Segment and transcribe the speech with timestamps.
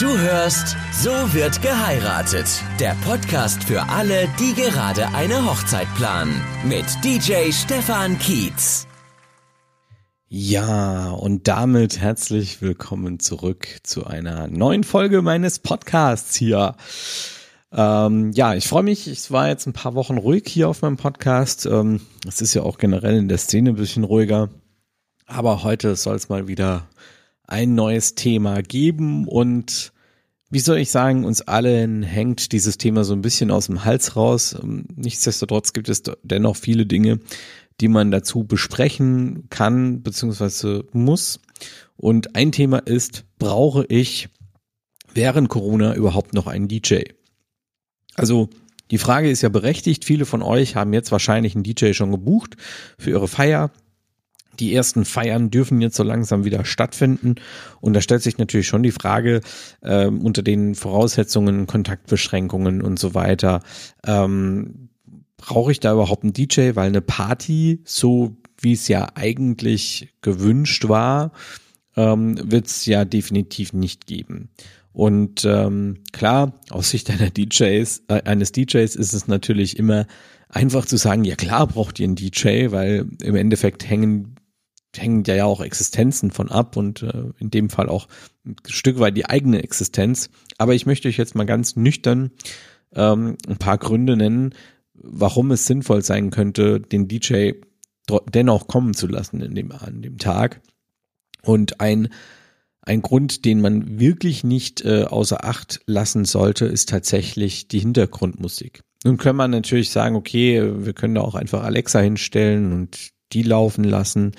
[0.00, 2.46] Du hörst So wird geheiratet.
[2.78, 6.40] Der Podcast für alle, die gerade eine Hochzeit planen.
[6.64, 8.86] Mit DJ Stefan Kietz.
[10.26, 16.76] Ja, und damit herzlich willkommen zurück zu einer neuen Folge meines Podcasts hier.
[17.70, 19.06] Ähm, ja, ich freue mich.
[19.06, 21.66] Es war jetzt ein paar Wochen ruhig hier auf meinem Podcast.
[21.66, 24.48] Ähm, es ist ja auch generell in der Szene ein bisschen ruhiger.
[25.26, 26.88] Aber heute soll es mal wieder
[27.50, 29.92] ein neues Thema geben und
[30.50, 34.16] wie soll ich sagen, uns allen hängt dieses Thema so ein bisschen aus dem Hals
[34.16, 34.56] raus.
[34.60, 37.20] Ähm, nichtsdestotrotz gibt es dennoch viele Dinge,
[37.80, 40.82] die man dazu besprechen kann bzw.
[40.92, 41.40] muss.
[41.96, 44.28] Und ein Thema ist, brauche ich
[45.14, 47.02] während Corona überhaupt noch einen DJ?
[48.16, 48.50] Also
[48.90, 50.04] die Frage ist ja berechtigt.
[50.04, 52.56] Viele von euch haben jetzt wahrscheinlich einen DJ schon gebucht
[52.98, 53.70] für ihre Feier
[54.58, 57.36] die ersten Feiern dürfen jetzt so langsam wieder stattfinden.
[57.80, 59.40] Und da stellt sich natürlich schon die Frage,
[59.80, 63.62] äh, unter den Voraussetzungen, Kontaktbeschränkungen und so weiter,
[64.04, 64.90] ähm,
[65.36, 66.72] brauche ich da überhaupt einen DJ?
[66.74, 71.32] Weil eine Party, so wie es ja eigentlich gewünscht war,
[71.96, 74.50] ähm, wird es ja definitiv nicht geben.
[74.92, 80.06] Und ähm, klar, aus Sicht einer DJs, äh, eines DJs ist es natürlich immer
[80.48, 84.34] einfach zu sagen, ja klar braucht ihr einen DJ, weil im Endeffekt hängen
[84.96, 88.08] hängen ja auch Existenzen von ab und äh, in dem Fall auch
[88.44, 90.30] ein Stück weit die eigene Existenz.
[90.58, 92.30] Aber ich möchte euch jetzt mal ganz nüchtern
[92.94, 94.54] ähm, ein paar Gründe nennen,
[94.94, 97.52] warum es sinnvoll sein könnte, den DJ
[98.32, 100.60] dennoch kommen zu lassen in dem, an dem Tag.
[101.42, 102.08] Und ein,
[102.82, 108.82] ein Grund, den man wirklich nicht äh, außer Acht lassen sollte, ist tatsächlich die Hintergrundmusik.
[109.04, 113.42] Nun kann man natürlich sagen, okay, wir können da auch einfach Alexa hinstellen und die
[113.42, 114.32] laufen lassen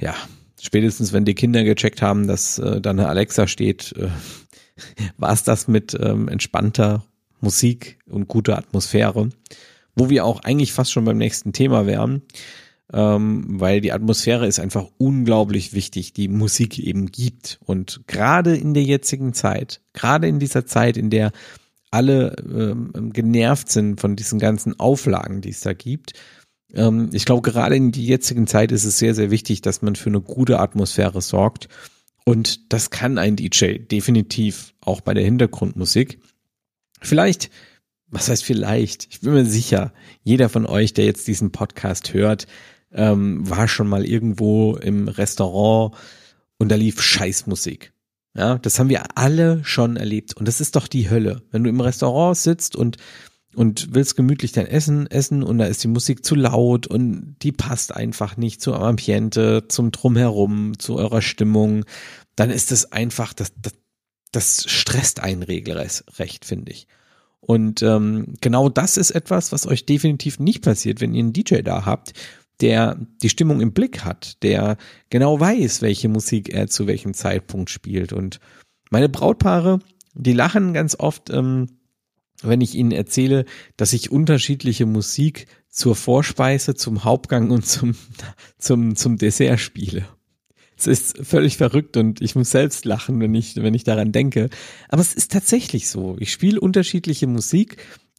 [0.00, 0.14] ja,
[0.60, 4.08] spätestens wenn die Kinder gecheckt haben, dass äh, da eine Alexa steht, äh,
[5.18, 7.04] war es das mit ähm, entspannter
[7.40, 9.30] Musik und guter Atmosphäre,
[9.94, 12.22] wo wir auch eigentlich fast schon beim nächsten Thema wären,
[12.92, 17.58] ähm, weil die Atmosphäre ist einfach unglaublich wichtig, die Musik eben gibt.
[17.64, 21.32] Und gerade in der jetzigen Zeit, gerade in dieser Zeit, in der
[21.90, 26.12] alle ähm, genervt sind von diesen ganzen Auflagen, die es da gibt,
[26.74, 29.96] ähm, ich glaube, gerade in die jetzigen Zeit ist es sehr, sehr wichtig, dass man
[29.96, 31.68] für eine gute Atmosphäre sorgt.
[32.24, 36.20] Und das kann ein DJ definitiv auch bei der Hintergrundmusik.
[37.00, 37.50] Vielleicht,
[38.08, 39.08] was heißt vielleicht?
[39.10, 39.92] Ich bin mir sicher,
[40.22, 42.46] jeder von euch, der jetzt diesen Podcast hört,
[42.92, 45.94] ähm, war schon mal irgendwo im Restaurant
[46.58, 47.92] und da lief Scheißmusik.
[48.36, 50.36] Ja, das haben wir alle schon erlebt.
[50.36, 51.42] Und das ist doch die Hölle.
[51.50, 52.96] Wenn du im Restaurant sitzt und
[53.54, 57.52] und willst gemütlich dein Essen essen und da ist die Musik zu laut und die
[57.52, 61.84] passt einfach nicht zum Ambiente, zum Drumherum, zu eurer Stimmung,
[62.36, 63.72] dann ist das einfach, das, das,
[64.32, 66.86] das stresst einen regelrecht, finde ich.
[67.40, 71.62] Und ähm, genau das ist etwas, was euch definitiv nicht passiert, wenn ihr einen DJ
[71.62, 72.12] da habt,
[72.60, 74.76] der die Stimmung im Blick hat, der
[75.08, 78.12] genau weiß, welche Musik er zu welchem Zeitpunkt spielt.
[78.12, 78.38] Und
[78.90, 79.80] meine Brautpaare,
[80.14, 81.79] die lachen ganz oft, ähm,
[82.42, 83.44] wenn ich Ihnen erzähle,
[83.76, 87.94] dass ich unterschiedliche Musik zur Vorspeise, zum Hauptgang und zum,
[88.58, 90.06] zum, zum Dessert spiele.
[90.76, 94.48] Es ist völlig verrückt und ich muss selbst lachen, wenn ich, wenn ich daran denke.
[94.88, 96.16] Aber es ist tatsächlich so.
[96.18, 97.76] Ich spiele unterschiedliche Musik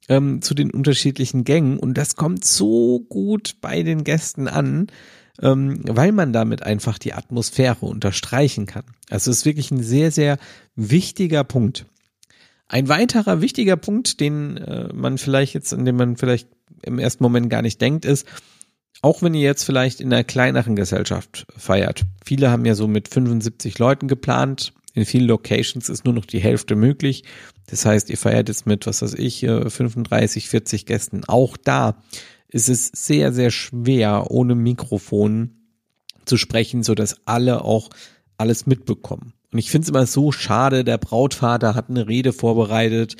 [0.10, 4.88] ähm, zu den unterschiedlichen Gängen und das kommt so gut bei den Gästen an,
[5.42, 8.84] ähm, weil man damit einfach die Atmosphäre unterstreichen kann.
[9.10, 10.38] Also es ist wirklich ein sehr, sehr
[10.76, 11.88] wichtiger Punkt.
[12.72, 16.48] Ein weiterer wichtiger Punkt, den äh, man vielleicht jetzt, in dem man vielleicht
[16.84, 18.26] im ersten Moment gar nicht denkt, ist,
[19.02, 22.06] auch wenn ihr jetzt vielleicht in einer kleineren Gesellschaft feiert.
[22.24, 24.72] Viele haben ja so mit 75 Leuten geplant.
[24.94, 27.26] In vielen Locations ist nur noch die Hälfte möglich.
[27.68, 31.26] Das heißt, ihr feiert jetzt mit, was weiß ich, 35, 40 Gästen.
[31.26, 32.02] Auch da
[32.48, 35.58] ist es sehr, sehr schwer, ohne Mikrofon
[36.24, 37.90] zu sprechen, so dass alle auch
[38.38, 39.34] alles mitbekommen.
[39.52, 43.18] Und ich finde es immer so schade, der Brautvater hat eine Rede vorbereitet,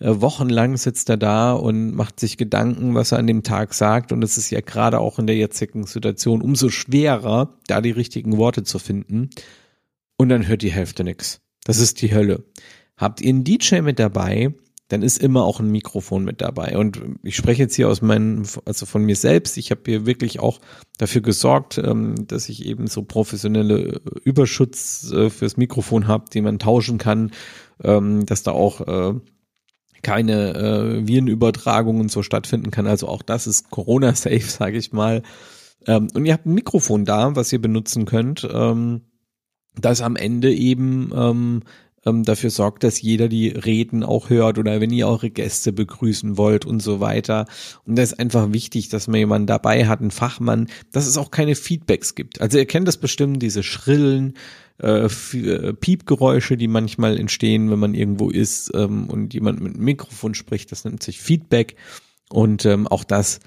[0.00, 4.12] äh, wochenlang sitzt er da und macht sich Gedanken, was er an dem Tag sagt.
[4.12, 8.36] Und es ist ja gerade auch in der jetzigen Situation umso schwerer, da die richtigen
[8.36, 9.30] Worte zu finden.
[10.16, 11.40] Und dann hört die Hälfte nix.
[11.64, 12.44] Das ist die Hölle.
[12.96, 14.54] Habt ihr einen DJ mit dabei,
[14.94, 16.78] dann ist immer auch ein Mikrofon mit dabei.
[16.78, 19.56] Und ich spreche jetzt hier aus meinen, also von mir selbst.
[19.56, 20.60] Ich habe hier wirklich auch
[20.98, 26.60] dafür gesorgt, ähm, dass ich eben so professionelle Überschutz äh, fürs Mikrofon habe, den man
[26.60, 27.32] tauschen kann,
[27.82, 29.14] ähm, dass da auch äh,
[30.02, 32.86] keine äh, Virenübertragungen so stattfinden kann.
[32.86, 35.24] Also auch das ist Corona-safe, sage ich mal.
[35.88, 38.48] Ähm, und ihr habt ein Mikrofon da, was ihr benutzen könnt,
[39.76, 41.62] das am Ende eben ähm,
[42.04, 46.66] dafür sorgt, dass jeder die Reden auch hört oder wenn ihr eure Gäste begrüßen wollt
[46.66, 47.46] und so weiter.
[47.84, 51.30] Und da ist einfach wichtig, dass man jemanden dabei hat, einen Fachmann, dass es auch
[51.30, 52.40] keine Feedbacks gibt.
[52.40, 54.34] Also ihr kennt das bestimmt, diese schrillen
[54.82, 59.84] äh, äh, Piepgeräusche, die manchmal entstehen, wenn man irgendwo ist ähm, und jemand mit einem
[59.84, 61.76] Mikrofon spricht, das nennt sich Feedback.
[62.28, 63.40] Und ähm, auch das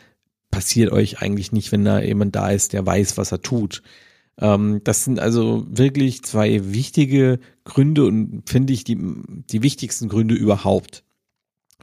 [0.51, 3.83] passiert euch eigentlich nicht, wenn da jemand da ist, der weiß, was er tut.
[4.39, 10.35] Ähm, das sind also wirklich zwei wichtige Gründe und finde ich die, die wichtigsten Gründe
[10.35, 11.03] überhaupt.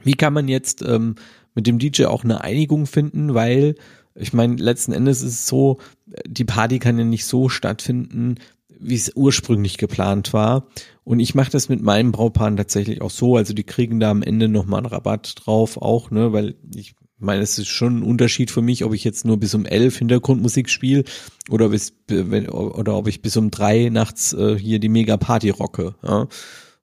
[0.03, 1.15] Wie kann man jetzt ähm,
[1.53, 3.75] mit dem DJ auch eine Einigung finden, weil
[4.15, 5.79] ich meine, letzten Endes ist es so,
[6.25, 8.35] die Party kann ja nicht so stattfinden,
[8.79, 10.67] wie es ursprünglich geplant war.
[11.03, 13.35] Und ich mache das mit meinen Braupaaren tatsächlich auch so.
[13.35, 17.41] Also die kriegen da am Ende nochmal einen Rabatt drauf auch, ne, weil ich meine,
[17.41, 20.69] es ist schon ein Unterschied für mich, ob ich jetzt nur bis um elf Hintergrundmusik
[20.69, 21.03] spiele
[21.49, 25.95] oder oder ob ich bis um drei nachts äh, hier die Mega Party rocke.
[26.03, 26.27] Ja?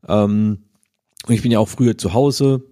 [0.06, 0.64] Ähm,
[1.26, 2.64] und ich bin ja auch früher zu Hause,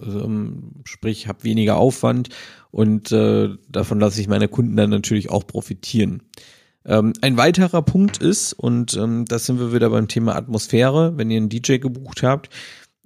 [0.00, 2.28] ähm, sprich habe weniger Aufwand
[2.70, 6.22] und äh, davon lasse ich meine Kunden dann natürlich auch profitieren.
[6.84, 11.30] Ähm, ein weiterer Punkt ist, und ähm, da sind wir wieder beim Thema Atmosphäre, wenn
[11.30, 12.50] ihr einen DJ gebucht habt,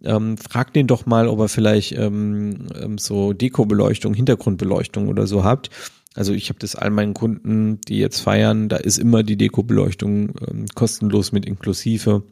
[0.02, 5.44] ähm, fragt den doch mal, ob er vielleicht ähm, ähm, so Dekobeleuchtung, Hintergrundbeleuchtung oder so
[5.44, 5.70] habt.
[6.14, 10.34] Also ich habe das all meinen Kunden, die jetzt feiern, da ist immer die Dekobeleuchtung
[10.48, 12.22] ähm, kostenlos mit inklusive.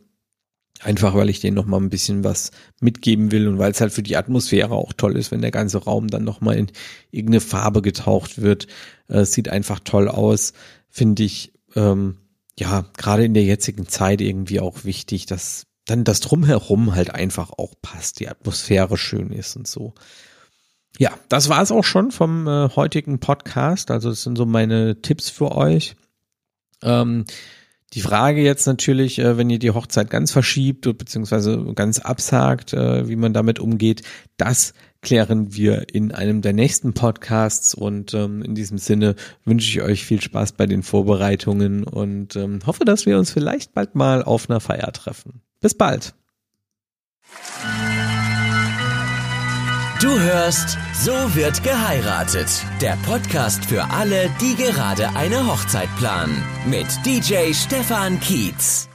[0.80, 2.50] Einfach weil ich denen noch mal ein bisschen was
[2.80, 5.78] mitgeben will und weil es halt für die Atmosphäre auch toll ist, wenn der ganze
[5.78, 6.66] Raum dann noch mal in
[7.12, 8.66] irgendeine Farbe getaucht wird.
[9.08, 10.52] Äh, sieht einfach toll aus,
[10.88, 11.52] finde ich.
[11.76, 12.16] Ähm,
[12.58, 17.50] ja, gerade in der jetzigen Zeit irgendwie auch wichtig, dass dann das drumherum halt einfach
[17.50, 19.94] auch passt, die Atmosphäre schön ist und so.
[20.98, 23.90] Ja, das war es auch schon vom äh, heutigen Podcast.
[23.90, 25.96] Also das sind so meine Tipps für euch.
[26.82, 27.24] Ähm,
[27.94, 33.08] die Frage jetzt natürlich, äh, wenn ihr die Hochzeit ganz verschiebt beziehungsweise ganz absagt, äh,
[33.08, 34.02] wie man damit umgeht,
[34.36, 39.14] das klären wir in einem der nächsten Podcasts und ähm, in diesem Sinne
[39.44, 43.74] wünsche ich euch viel Spaß bei den Vorbereitungen und ähm, hoffe, dass wir uns vielleicht
[43.74, 45.42] bald mal auf einer Feier treffen.
[45.60, 46.14] Bis bald.
[50.04, 52.48] Du hörst So wird geheiratet.
[52.82, 56.44] Der Podcast für alle, die gerade eine Hochzeit planen.
[56.66, 58.86] Mit DJ Stefan Kietz.